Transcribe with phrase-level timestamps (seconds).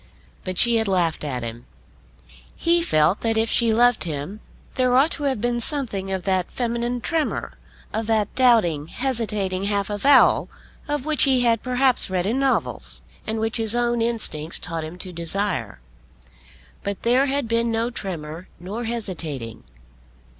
[0.43, 1.67] But she had laughed at him.
[2.55, 4.39] He felt that if she loved him,
[4.73, 7.53] there ought to have been something of that feminine tremor,
[7.93, 10.49] of that doubting, hesitating half avowal
[10.87, 14.97] of which he had perhaps read in novels, and which his own instincts taught him
[14.97, 15.79] to desire.
[16.81, 19.65] But there had been no tremor nor hesitating.